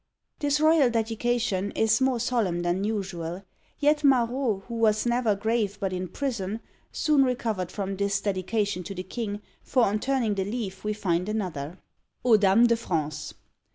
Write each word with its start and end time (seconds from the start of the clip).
This 0.39 0.59
royal 0.59 0.89
dedication 0.89 1.69
is 1.73 2.01
more 2.01 2.19
solemn 2.19 2.61
than 2.63 2.83
usual; 2.83 3.43
yet 3.77 4.03
Marot, 4.03 4.63
who 4.63 4.73
was 4.79 5.05
never 5.05 5.35
grave 5.35 5.77
but 5.79 5.93
in 5.93 6.07
prison, 6.07 6.59
soon 6.91 7.23
recovered 7.23 7.71
from 7.71 7.95
this 7.97 8.19
dedication 8.19 8.81
to 8.85 8.95
the 8.95 9.03
king, 9.03 9.43
for 9.61 9.83
on 9.83 9.99
turning 9.99 10.33
the 10.33 10.43
leaf 10.43 10.83
we 10.83 10.93
find 10.93 11.29
another, 11.29 11.77
"Aux 12.25 12.37
Dames 12.37 12.67
de 12.67 12.75
France!" 12.75 13.35